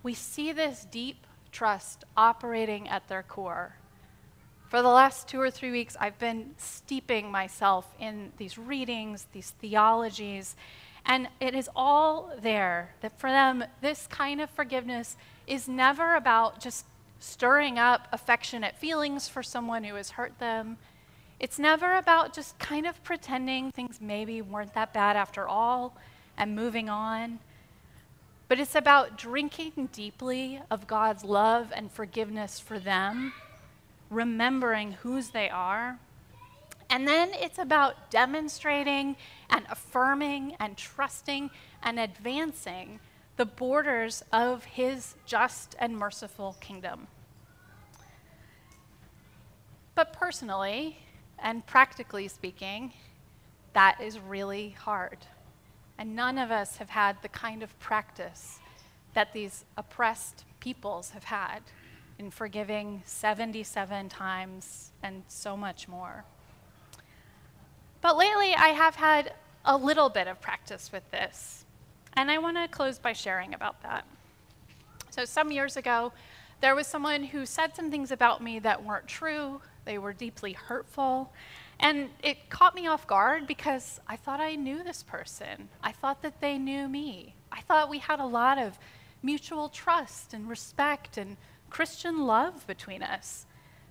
we 0.04 0.14
see 0.14 0.54
this 0.54 0.88
deep 0.90 1.28
trust 1.52 2.06
operating 2.16 2.88
at 2.88 3.08
their 3.08 3.24
core. 3.24 3.76
For 4.70 4.82
the 4.82 4.88
last 4.88 5.28
two 5.28 5.42
or 5.42 5.52
three 5.52 5.72
weeks, 5.72 5.98
I've 6.00 6.18
been 6.18 6.52
steeping 6.58 7.30
myself 7.30 7.94
in 8.00 8.32
these 8.38 8.58
readings, 8.58 9.28
these 9.34 9.50
theologies, 9.60 10.56
and 11.06 11.28
it 11.40 11.56
is 11.56 11.70
all 11.76 12.32
there 12.42 12.94
that 13.02 13.20
for 13.20 13.30
them, 13.30 13.64
this 13.82 14.08
kind 14.08 14.40
of 14.40 14.50
forgiveness 14.50 15.18
is 15.48 15.68
never 15.68 16.16
about 16.16 16.60
just 16.60 16.86
stirring 17.20 17.78
up 17.78 18.08
affectionate 18.12 18.78
feelings 18.78 19.28
for 19.28 19.44
someone 19.44 19.84
who 19.84 19.96
has 19.96 20.12
hurt 20.12 20.38
them. 20.40 20.78
It's 21.40 21.60
never 21.60 21.96
about 21.96 22.34
just 22.34 22.58
kind 22.60 22.86
of 22.86 23.04
pretending 23.04 23.72
things 23.72 24.00
maybe 24.00 24.42
weren't 24.42 24.74
that 24.76 24.94
bad 24.94 25.16
after 25.16 25.48
all 25.48 25.96
and 26.38 26.56
moving 26.56 26.88
on. 26.88 27.40
But 28.52 28.60
it's 28.60 28.76
about 28.76 29.18
drinking 29.18 29.88
deeply 29.94 30.60
of 30.70 30.86
God's 30.86 31.24
love 31.24 31.72
and 31.74 31.90
forgiveness 31.90 32.60
for 32.60 32.80
them, 32.80 33.32
remembering 34.10 34.92
whose 34.92 35.30
they 35.30 35.50
are. 35.50 35.98
And 36.90 37.08
then 37.08 37.32
it's 37.34 37.58
about 37.58 38.12
demonstrating 38.12 39.16
and 39.50 39.66
affirming 39.70 40.58
and 40.60 40.76
trusting 40.76 41.50
and 41.82 41.98
advancing 41.98 43.00
the 43.38 43.46
borders 43.46 44.22
of 44.34 44.66
his 44.66 45.16
just 45.26 45.78
and 45.80 45.96
merciful 45.96 46.58
kingdom. 46.60 47.08
But 49.96 50.12
personally 50.12 50.98
and 51.40 51.66
practically 51.66 52.28
speaking, 52.28 52.92
that 53.72 54.02
is 54.02 54.20
really 54.20 54.72
hard. 54.72 55.20
And 56.02 56.16
none 56.16 56.40
of 56.40 56.50
us 56.50 56.78
have 56.78 56.90
had 56.90 57.22
the 57.22 57.28
kind 57.28 57.62
of 57.62 57.78
practice 57.78 58.58
that 59.14 59.34
these 59.34 59.66
oppressed 59.78 60.46
peoples 60.60 61.12
have 61.12 61.26
had 61.26 61.60
in 62.18 62.32
forgiving 62.32 63.04
77 63.06 64.10
times 64.10 64.94
and 65.04 65.22
so 65.28 65.56
much 65.56 65.88
more. 65.88 66.26
But 68.02 68.18
lately, 68.18 68.56
I 68.56 68.70
have 68.70 68.96
had 68.96 69.36
a 69.64 69.78
little 69.78 70.10
bit 70.10 70.28
of 70.28 70.42
practice 70.42 70.92
with 70.92 71.04
this, 71.12 71.66
and 72.14 72.32
I 72.32 72.40
want 72.40 72.58
to 72.58 72.68
close 72.68 72.98
by 72.98 73.14
sharing 73.14 73.54
about 73.54 73.84
that. 73.84 74.04
So, 75.12 75.24
some 75.24 75.52
years 75.52 75.78
ago, 75.78 76.14
there 76.62 76.74
was 76.74 76.88
someone 76.88 77.26
who 77.26 77.46
said 77.46 77.76
some 77.76 77.92
things 77.92 78.10
about 78.10 78.42
me 78.42 78.58
that 78.58 78.84
weren't 78.84 79.08
true, 79.08 79.62
they 79.86 80.00
were 80.00 80.14
deeply 80.14 80.54
hurtful, 80.54 81.32
and 81.82 82.10
it 82.24 82.50
caught 82.50 82.76
me 82.76 82.88
off 82.88 83.08
guard 83.08 83.48
because 83.48 84.00
I 84.08 84.16
thought 84.16 84.40
I 84.40 84.56
knew 84.56 84.84
this 84.84 85.04
person. 85.04 85.68
I 85.84 85.92
thought 85.92 86.22
that 86.22 86.40
they 86.40 86.58
knew 86.58 86.88
me. 86.88 87.36
I 87.52 87.62
thought 87.62 87.90
we 87.90 88.00
had 88.00 88.20
a 88.20 88.26
lot 88.26 88.58
of 88.58 88.78
mutual 89.24 89.68
trust 89.68 90.34
and 90.34 90.48
respect 90.48 91.18
and 91.18 91.38
Christian 91.70 92.26
love 92.26 92.66
between 92.68 93.02
us. 93.02 93.46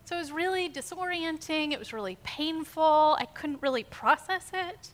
So 0.04 0.16
it 0.16 0.20
was 0.20 0.32
really 0.32 0.68
disorienting. 0.68 1.72
It 1.72 1.78
was 1.78 1.92
really 1.92 2.16
painful. 2.22 3.16
I 3.18 3.26
couldn't 3.26 3.62
really 3.62 3.84
process 3.84 4.50
it. 4.52 4.90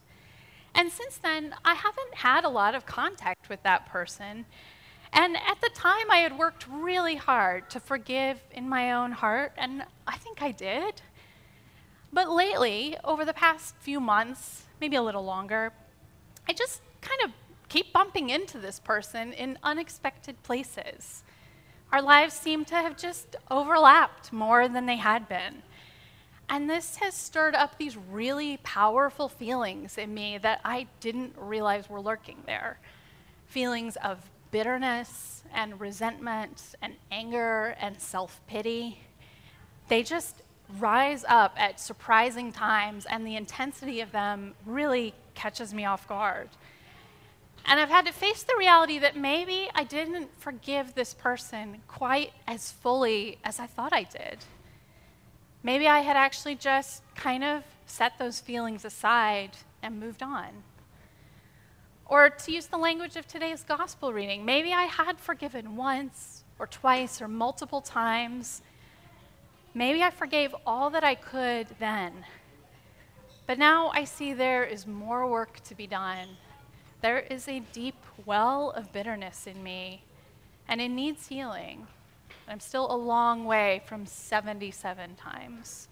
And 0.74 0.90
since 0.90 1.16
then, 1.18 1.54
I 1.64 1.74
haven't 1.74 2.14
had 2.14 2.44
a 2.44 2.48
lot 2.48 2.74
of 2.74 2.86
contact 2.86 3.48
with 3.48 3.62
that 3.62 3.86
person. 3.86 4.46
And 5.12 5.36
at 5.36 5.60
the 5.62 5.70
time, 5.74 6.10
I 6.10 6.18
had 6.18 6.38
worked 6.38 6.66
really 6.68 7.16
hard 7.16 7.70
to 7.70 7.80
forgive 7.80 8.40
in 8.50 8.68
my 8.68 8.92
own 8.92 9.12
heart, 9.12 9.52
and 9.56 9.84
I 10.06 10.18
think 10.18 10.42
I 10.42 10.50
did. 10.50 11.00
But 12.16 12.30
lately, 12.30 12.96
over 13.04 13.26
the 13.26 13.34
past 13.34 13.74
few 13.78 14.00
months, 14.00 14.62
maybe 14.80 14.96
a 14.96 15.02
little 15.02 15.22
longer, 15.22 15.74
I 16.48 16.54
just 16.54 16.80
kind 17.02 17.20
of 17.22 17.30
keep 17.68 17.92
bumping 17.92 18.30
into 18.30 18.56
this 18.56 18.80
person 18.80 19.34
in 19.34 19.58
unexpected 19.62 20.42
places. 20.42 21.24
Our 21.92 22.00
lives 22.00 22.32
seem 22.32 22.64
to 22.64 22.74
have 22.74 22.96
just 22.96 23.36
overlapped 23.50 24.32
more 24.32 24.66
than 24.66 24.86
they 24.86 24.96
had 24.96 25.28
been. 25.28 25.62
And 26.48 26.70
this 26.70 26.96
has 26.96 27.12
stirred 27.12 27.54
up 27.54 27.76
these 27.76 27.98
really 27.98 28.56
powerful 28.62 29.28
feelings 29.28 29.98
in 29.98 30.14
me 30.14 30.38
that 30.38 30.62
I 30.64 30.86
didn't 31.00 31.34
realize 31.36 31.90
were 31.90 32.00
lurking 32.00 32.38
there 32.46 32.78
feelings 33.44 33.96
of 33.96 34.30
bitterness 34.52 35.44
and 35.52 35.78
resentment 35.78 36.76
and 36.80 36.94
anger 37.12 37.76
and 37.78 38.00
self 38.00 38.40
pity. 38.46 39.00
They 39.88 40.02
just 40.02 40.40
rise 40.78 41.24
up 41.28 41.54
at 41.56 41.80
surprising 41.80 42.52
times, 42.52 43.06
and 43.06 43.26
the 43.26 43.36
intensity 43.36 44.00
of 44.00 44.12
them 44.12 44.54
really 44.64 45.14
catches 45.34 45.72
me 45.72 45.84
off 45.84 46.08
guard. 46.08 46.48
And 47.64 47.80
I've 47.80 47.88
had 47.88 48.06
to 48.06 48.12
face 48.12 48.44
the 48.44 48.54
reality 48.56 48.98
that 49.00 49.16
maybe 49.16 49.68
I 49.74 49.84
didn't 49.84 50.28
forgive 50.38 50.94
this 50.94 51.14
person 51.14 51.82
quite 51.88 52.32
as 52.46 52.70
fully 52.70 53.38
as 53.42 53.58
I 53.58 53.66
thought 53.66 53.92
I 53.92 54.04
did. 54.04 54.38
Maybe 55.62 55.88
I 55.88 56.00
had 56.00 56.16
actually 56.16 56.54
just 56.54 57.02
kind 57.16 57.42
of 57.42 57.64
set 57.86 58.18
those 58.18 58.38
feelings 58.38 58.84
aside 58.84 59.50
and 59.82 59.98
moved 59.98 60.22
on. 60.22 60.50
Or 62.08 62.30
to 62.30 62.52
use 62.52 62.66
the 62.66 62.76
language 62.76 63.16
of 63.16 63.26
today's 63.26 63.64
gospel 63.64 64.12
reading, 64.12 64.44
maybe 64.44 64.72
I 64.72 64.84
had 64.84 65.18
forgiven 65.18 65.74
once 65.74 66.44
or 66.60 66.68
twice 66.68 67.20
or 67.20 67.26
multiple 67.26 67.80
times, 67.80 68.62
Maybe 69.76 70.02
I 70.02 70.08
forgave 70.08 70.56
all 70.66 70.88
that 70.88 71.04
I 71.04 71.14
could 71.14 71.66
then. 71.78 72.24
But 73.46 73.58
now 73.58 73.90
I 73.92 74.04
see 74.04 74.32
there 74.32 74.64
is 74.64 74.86
more 74.86 75.28
work 75.28 75.62
to 75.64 75.74
be 75.74 75.86
done. 75.86 76.28
There 77.02 77.18
is 77.18 77.46
a 77.46 77.60
deep 77.74 78.02
well 78.24 78.70
of 78.70 78.90
bitterness 78.90 79.46
in 79.46 79.62
me, 79.62 80.02
and 80.66 80.80
it 80.80 80.88
needs 80.88 81.26
healing. 81.26 81.86
I'm 82.48 82.58
still 82.58 82.90
a 82.90 82.96
long 82.96 83.44
way 83.44 83.82
from 83.84 84.06
77 84.06 85.14
times. 85.16 85.88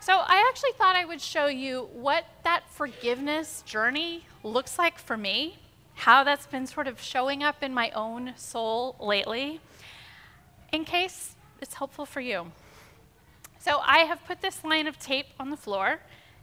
So, 0.00 0.14
I 0.14 0.42
actually 0.48 0.72
thought 0.78 0.96
I 0.96 1.04
would 1.04 1.20
show 1.20 1.44
you 1.44 1.90
what 1.92 2.24
that 2.44 2.62
forgiveness 2.70 3.62
journey 3.66 4.24
looks 4.42 4.78
like 4.78 4.98
for 4.98 5.18
me, 5.18 5.58
how 5.92 6.24
that's 6.24 6.46
been 6.46 6.66
sort 6.66 6.88
of 6.88 7.02
showing 7.02 7.42
up 7.42 7.62
in 7.62 7.74
my 7.74 7.90
own 7.90 8.32
soul 8.36 8.96
lately. 8.98 9.60
in 10.72 10.84
case 10.86 11.34
it's 11.60 11.74
helpful 11.74 12.06
for 12.06 12.20
you. 12.20 12.52
So 13.58 13.80
I 13.84 14.00
have 14.00 14.24
put 14.24 14.40
this 14.40 14.64
line 14.64 14.86
of 14.86 14.98
tape 14.98 15.26
on 15.38 15.50
the 15.50 15.56
floor, 15.56 16.00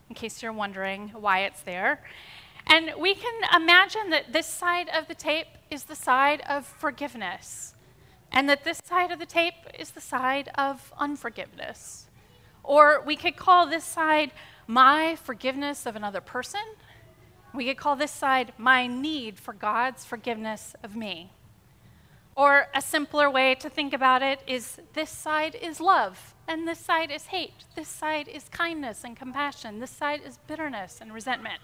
in 0.08 0.14
case 0.14 0.42
you're 0.42 0.52
wondering 0.52 1.08
why 1.08 1.40
it's 1.40 1.60
there. 1.62 2.00
And 2.66 2.92
we 2.98 3.14
can 3.14 3.42
imagine 3.54 4.10
that 4.10 4.32
this 4.32 4.46
side 4.46 4.88
of 4.88 5.08
the 5.08 5.14
tape 5.14 5.48
is 5.70 5.84
the 5.84 5.94
side 5.94 6.42
of 6.48 6.66
forgiveness, 6.66 7.74
and 8.30 8.48
that 8.48 8.64
this 8.64 8.80
side 8.84 9.10
of 9.10 9.18
the 9.18 9.26
tape 9.26 9.54
is 9.78 9.90
the 9.90 10.00
side 10.00 10.50
of 10.54 10.92
unforgiveness. 10.98 12.06
Or 12.62 13.02
we 13.04 13.16
could 13.16 13.36
call 13.36 13.66
this 13.66 13.84
side 13.84 14.32
my 14.66 15.16
forgiveness 15.16 15.86
of 15.86 15.96
another 15.96 16.20
person. 16.20 16.60
We 17.54 17.64
could 17.64 17.78
call 17.78 17.96
this 17.96 18.10
side 18.10 18.52
my 18.58 18.86
need 18.86 19.38
for 19.38 19.54
God's 19.54 20.04
forgiveness 20.04 20.74
of 20.84 20.94
me. 20.94 21.32
Or 22.38 22.68
a 22.72 22.80
simpler 22.80 23.28
way 23.28 23.56
to 23.56 23.68
think 23.68 23.92
about 23.92 24.22
it 24.22 24.44
is 24.46 24.78
this 24.92 25.10
side 25.10 25.56
is 25.56 25.80
love, 25.80 26.36
and 26.46 26.68
this 26.68 26.78
side 26.78 27.10
is 27.10 27.26
hate. 27.26 27.64
This 27.74 27.88
side 27.88 28.28
is 28.28 28.48
kindness 28.48 29.02
and 29.02 29.16
compassion. 29.16 29.80
This 29.80 29.90
side 29.90 30.20
is 30.24 30.38
bitterness 30.46 31.00
and 31.00 31.12
resentment. 31.12 31.58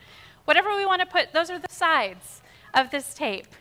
Whatever 0.46 0.74
we 0.74 0.84
want 0.84 1.00
to 1.00 1.06
put, 1.06 1.32
those 1.32 1.48
are 1.48 1.60
the 1.60 1.70
sides 1.70 2.42
of 2.74 2.90
this 2.90 3.14
tape. 3.14 3.54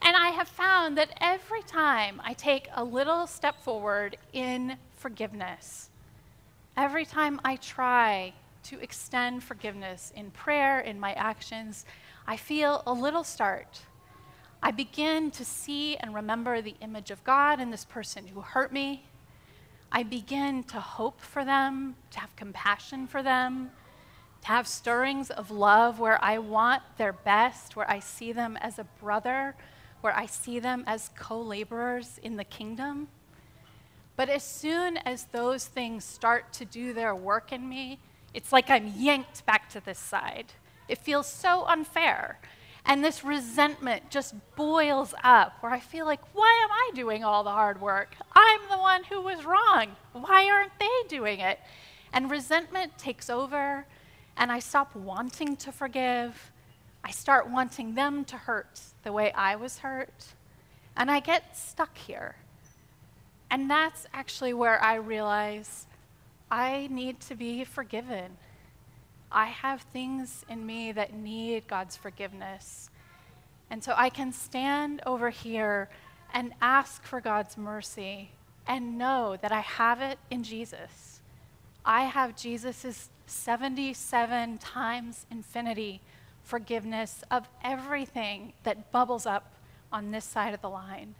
And 0.00 0.16
I 0.16 0.30
have 0.30 0.48
found 0.48 0.96
that 0.96 1.10
every 1.20 1.60
time 1.60 2.22
I 2.24 2.32
take 2.32 2.68
a 2.74 2.82
little 2.82 3.26
step 3.26 3.62
forward 3.62 4.16
in 4.32 4.78
forgiveness, 4.96 5.90
every 6.74 7.04
time 7.04 7.38
I 7.44 7.56
try 7.56 8.32
to 8.62 8.80
extend 8.80 9.44
forgiveness 9.44 10.10
in 10.16 10.30
prayer, 10.30 10.80
in 10.80 10.98
my 10.98 11.12
actions, 11.12 11.84
I 12.26 12.38
feel 12.38 12.82
a 12.86 12.94
little 12.94 13.24
start. 13.24 13.82
I 14.62 14.70
begin 14.70 15.30
to 15.32 15.44
see 15.44 15.96
and 15.96 16.14
remember 16.14 16.60
the 16.60 16.74
image 16.80 17.10
of 17.10 17.22
God 17.24 17.60
in 17.60 17.70
this 17.70 17.84
person 17.84 18.26
who 18.26 18.40
hurt 18.40 18.72
me. 18.72 19.04
I 19.92 20.02
begin 20.02 20.64
to 20.64 20.80
hope 20.80 21.20
for 21.20 21.44
them, 21.44 21.94
to 22.10 22.20
have 22.20 22.34
compassion 22.36 23.06
for 23.06 23.22
them, 23.22 23.70
to 24.42 24.48
have 24.48 24.66
stirrings 24.66 25.30
of 25.30 25.50
love 25.50 26.00
where 26.00 26.22
I 26.22 26.38
want 26.38 26.82
their 26.96 27.12
best, 27.12 27.76
where 27.76 27.88
I 27.90 28.00
see 28.00 28.32
them 28.32 28.56
as 28.56 28.78
a 28.78 28.84
brother, 29.00 29.54
where 30.00 30.16
I 30.16 30.26
see 30.26 30.58
them 30.58 30.84
as 30.86 31.10
co 31.16 31.40
laborers 31.40 32.18
in 32.22 32.36
the 32.36 32.44
kingdom. 32.44 33.08
But 34.16 34.28
as 34.28 34.42
soon 34.42 34.96
as 34.98 35.24
those 35.24 35.66
things 35.66 36.04
start 36.04 36.52
to 36.54 36.64
do 36.64 36.92
their 36.92 37.14
work 37.14 37.52
in 37.52 37.68
me, 37.68 37.98
it's 38.32 38.52
like 38.52 38.70
I'm 38.70 38.92
yanked 38.96 39.44
back 39.46 39.68
to 39.70 39.80
this 39.80 39.98
side. 39.98 40.46
It 40.88 40.98
feels 40.98 41.26
so 41.26 41.64
unfair. 41.66 42.38
And 42.88 43.04
this 43.04 43.24
resentment 43.24 44.10
just 44.10 44.34
boils 44.54 45.12
up 45.24 45.54
where 45.60 45.72
I 45.72 45.80
feel 45.80 46.06
like, 46.06 46.20
why 46.34 46.60
am 46.64 46.70
I 46.70 46.90
doing 46.94 47.24
all 47.24 47.42
the 47.42 47.50
hard 47.50 47.80
work? 47.80 48.14
I'm 48.32 48.60
the 48.70 48.78
one 48.78 49.02
who 49.04 49.20
was 49.20 49.44
wrong. 49.44 49.96
Why 50.12 50.48
aren't 50.48 50.78
they 50.78 51.08
doing 51.08 51.40
it? 51.40 51.58
And 52.12 52.30
resentment 52.30 52.96
takes 52.96 53.28
over, 53.28 53.84
and 54.36 54.52
I 54.52 54.60
stop 54.60 54.94
wanting 54.94 55.56
to 55.56 55.72
forgive. 55.72 56.52
I 57.02 57.10
start 57.10 57.50
wanting 57.50 57.94
them 57.94 58.24
to 58.26 58.36
hurt 58.36 58.80
the 59.02 59.12
way 59.12 59.32
I 59.32 59.56
was 59.56 59.78
hurt. 59.78 60.26
And 60.96 61.10
I 61.10 61.18
get 61.18 61.56
stuck 61.56 61.98
here. 61.98 62.36
And 63.50 63.68
that's 63.68 64.06
actually 64.14 64.54
where 64.54 64.82
I 64.82 64.94
realize 64.94 65.86
I 66.50 66.88
need 66.90 67.20
to 67.22 67.34
be 67.34 67.64
forgiven. 67.64 68.36
I 69.36 69.48
have 69.48 69.82
things 69.82 70.46
in 70.48 70.64
me 70.64 70.92
that 70.92 71.12
need 71.12 71.68
God's 71.68 71.94
forgiveness. 71.94 72.88
And 73.68 73.84
so 73.84 73.92
I 73.94 74.08
can 74.08 74.32
stand 74.32 75.02
over 75.04 75.28
here 75.28 75.90
and 76.32 76.54
ask 76.62 77.04
for 77.04 77.20
God's 77.20 77.58
mercy 77.58 78.30
and 78.66 78.96
know 78.96 79.36
that 79.42 79.52
I 79.52 79.60
have 79.60 80.00
it 80.00 80.18
in 80.30 80.42
Jesus. 80.42 81.20
I 81.84 82.04
have 82.04 82.34
Jesus' 82.34 83.10
77 83.26 84.56
times 84.56 85.26
infinity 85.30 86.00
forgiveness 86.42 87.22
of 87.30 87.46
everything 87.62 88.54
that 88.62 88.90
bubbles 88.90 89.26
up 89.26 89.52
on 89.92 90.12
this 90.12 90.24
side 90.24 90.54
of 90.54 90.62
the 90.62 90.70
line. 90.70 91.14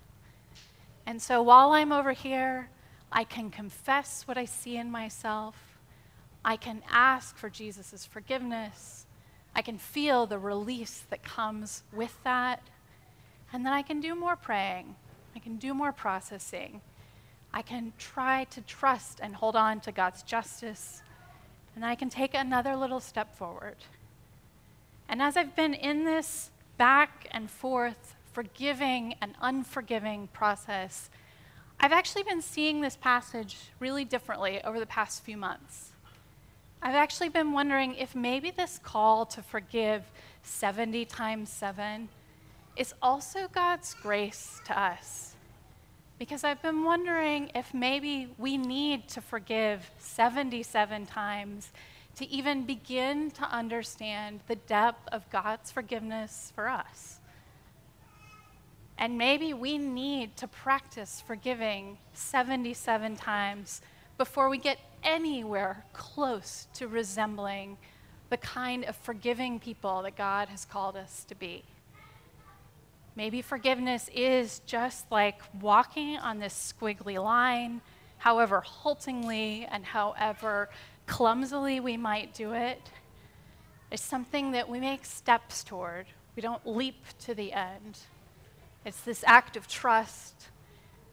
And 1.05 1.21
so 1.21 1.43
while 1.43 1.73
I'm 1.73 1.93
over 1.93 2.13
here, 2.13 2.71
I 3.13 3.25
can 3.25 3.51
confess 3.51 4.23
what 4.27 4.39
I 4.39 4.47
see 4.47 4.79
in 4.79 4.91
myself. 4.91 5.66
I 6.47 6.57
can 6.57 6.83
ask 6.89 7.37
for 7.37 7.51
Jesus' 7.51 8.07
forgiveness. 8.07 9.05
I 9.55 9.63
can 9.63 9.79
feel 9.79 10.27
the 10.27 10.39
release 10.39 11.03
that 11.11 11.25
comes 11.25 11.83
with 11.93 12.17
that. 12.23 12.63
And 13.53 13.67
then 13.67 13.73
I 13.73 13.83
can 13.83 14.01
do 14.01 14.15
more 14.15 14.37
praying. 14.37 14.95
I 15.35 15.41
can 15.41 15.57
do 15.57 15.75
more 15.75 15.93
processing. 15.93 16.81
I 17.53 17.63
can 17.63 17.93
try 17.99 18.45
to 18.45 18.61
trust 18.61 19.19
and 19.21 19.35
hold 19.35 19.57
on 19.57 19.81
to 19.81 19.93
God's 19.93 20.23
justice 20.23 21.03
and 21.75 21.85
I 21.85 21.95
can 21.95 22.09
take 22.09 22.35
another 22.35 22.75
little 22.75 23.01
step 23.01 23.37
forward. 23.37 23.77
And 25.09 25.21
as 25.21 25.37
I've 25.37 25.55
been 25.55 25.75
in 25.75 26.05
this 26.05 26.51
back 26.79 27.29
and 27.31 27.51
forth, 27.51 28.15
forgiving 28.33 29.15
and 29.21 29.35
unforgiving 29.43 30.29
process, 30.29 31.11
I've 31.79 31.93
actually 31.93 32.23
been 32.23 32.41
seeing 32.41 32.81
this 32.81 32.97
passage 32.97 33.59
really 33.79 34.07
differently 34.07 34.63
over 34.65 34.81
the 34.81 34.87
past 34.87 35.23
few 35.23 35.37
months. 35.37 35.93
I've 36.83 36.95
actually 36.95 37.31
been 37.31 37.53
wondering 37.53 37.95
if 37.95 38.15
maybe 38.15 38.51
this 38.51 38.79
call 38.83 39.27
to 39.27 39.43
forgive 39.43 40.03
70 40.43 41.05
times 41.07 41.51
7 41.51 42.09
is 42.77 42.95
also 43.01 43.49
God's 43.53 43.95
grace 43.95 44.61
to 44.67 44.79
us. 44.79 45.35
Because 46.19 46.45
I've 46.45 46.63
been 46.63 46.85
wondering 46.85 47.51
if 47.55 47.75
maybe 47.75 48.29
we 48.39 48.57
need 48.57 49.09
to 49.09 49.21
forgive 49.21 49.91
77 49.99 51.07
times 51.07 51.71
to 52.17 52.29
even 52.29 52.65
begin 52.65 53.31
to 53.33 53.43
understand 53.45 54.41
the 54.47 54.57
depth 54.57 55.09
of 55.13 55.29
God's 55.31 55.71
forgiveness 55.71 56.53
for 56.55 56.69
us. 56.69 57.21
And 58.99 59.19
maybe 59.19 59.53
we 59.53 59.77
need 59.77 60.37
to 60.39 60.49
practice 60.49 61.23
forgiving 61.27 61.99
77 62.15 63.17
times 63.17 63.83
before 64.19 64.49
we 64.49 64.59
get 64.59 64.79
anywhere 65.03 65.85
close 65.93 66.67
to 66.75 66.89
resembling 66.89 67.77
the 68.31 68.37
kind 68.37 68.85
of 68.85 68.97
forgiving 68.97 69.61
people 69.61 70.03
that 70.03 70.17
God 70.17 70.49
has 70.49 70.65
called 70.65 70.97
us 70.97 71.25
to 71.29 71.35
be. 71.35 71.63
Maybe 73.15 73.41
forgiveness 73.41 74.11
is 74.15 74.61
just 74.67 75.11
like 75.11 75.41
walking 75.61 76.19
on 76.19 76.39
this 76.39 76.75
squiggly 76.79 77.23
line, 77.23 77.81
however 78.19 78.61
haltingly 78.61 79.67
and 79.71 79.85
however 79.85 80.69
clumsily 81.07 81.81
we 81.81 81.97
might 81.97 82.35
do 82.35 82.53
it. 82.53 82.81
It's 83.91 84.03
something 84.03 84.51
that 84.53 84.69
we 84.69 84.81
make 84.81 85.05
steps 85.05 85.63
toward. 85.63 86.07
We 86.35 86.43
don't 86.43 86.67
leap 86.67 87.05
to 87.21 87.35
the 87.35 87.53
end. 87.53 87.99
It's 88.85 89.01
this 89.01 89.25
act 89.27 89.57
of 89.57 89.67
trust, 89.67 90.49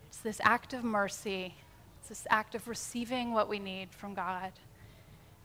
it's 0.08 0.20
this 0.20 0.42
act 0.44 0.74
of 0.74 0.84
mercy, 0.84 1.56
it's 2.04 2.10
this 2.10 2.28
act 2.30 2.54
of 2.54 2.68
receiving 2.68 3.32
what 3.32 3.48
we 3.48 3.60
need 3.60 3.94
from 3.94 4.14
God. 4.14 4.52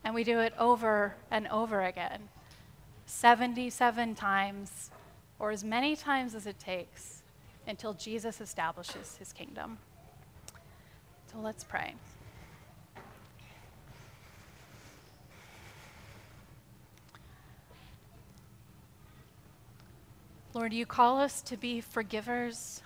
And 0.02 0.12
we 0.12 0.24
do 0.24 0.40
it 0.40 0.52
over 0.58 1.14
and 1.30 1.46
over 1.46 1.82
again 1.82 2.30
77 3.06 4.16
times 4.16 4.90
or 5.38 5.52
as 5.52 5.62
many 5.62 5.94
times 5.94 6.34
as 6.34 6.48
it 6.48 6.58
takes 6.58 7.22
until 7.68 7.94
Jesus 7.94 8.40
establishes 8.40 9.14
his 9.18 9.32
kingdom. 9.32 9.78
So 11.30 11.38
let's 11.38 11.62
pray. 11.62 11.94
Lord, 20.54 20.72
you 20.72 20.86
call 20.86 21.20
us 21.20 21.40
to 21.42 21.56
be 21.56 21.80
forgivers. 21.80 22.82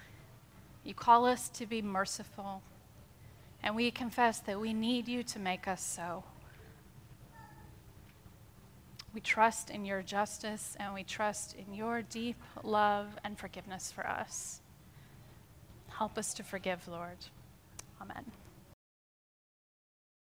You 0.85 0.92
call 0.92 1.24
us 1.24 1.48
to 1.48 1.64
be 1.64 1.80
merciful. 1.80 2.61
And 3.62 3.77
we 3.77 3.90
confess 3.90 4.40
that 4.40 4.61
we 4.61 4.72
need 4.72 5.09
you 5.09 5.22
to 5.22 5.38
make 5.38 5.68
us 5.68 5.83
so. 5.83 6.25
We 9.14 9.20
trust 9.20 9.70
in 9.70 9.85
your 9.85 10.03
justice 10.03 10.77
and 10.81 10.94
we 10.94 11.05
trust 11.05 11.55
in 11.55 11.75
your 11.75 12.03
deep 12.03 12.37
love 12.62 13.18
and 13.22 13.38
forgiveness 13.38 13.92
for 13.92 14.07
us. 14.07 14.61
Help 15.90 16.16
us 16.16 16.33
to 16.35 16.42
forgive, 16.42 16.88
Lord. 16.88 17.18
Amen. 18.01 18.33